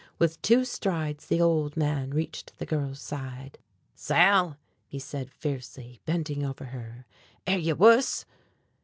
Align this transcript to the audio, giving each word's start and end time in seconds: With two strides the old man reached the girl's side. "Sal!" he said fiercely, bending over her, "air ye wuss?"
With 0.17 0.41
two 0.41 0.65
strides 0.65 1.27
the 1.27 1.39
old 1.41 1.77
man 1.77 2.09
reached 2.09 2.57
the 2.57 2.65
girl's 2.65 2.99
side. 2.99 3.59
"Sal!" 3.93 4.57
he 4.87 4.97
said 4.97 5.29
fiercely, 5.29 5.99
bending 6.05 6.43
over 6.43 6.65
her, 6.73 7.05
"air 7.45 7.59
ye 7.59 7.73
wuss?" 7.73 8.25